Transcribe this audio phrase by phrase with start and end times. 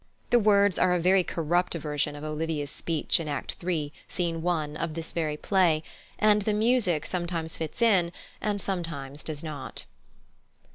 [0.31, 4.75] The words are a very corrupt version of Olivia's speech in Act iii., Scene 1
[4.75, 5.83] of this very play,
[6.17, 8.11] and the music sometimes fits in
[8.41, 9.85] and sometimes does not.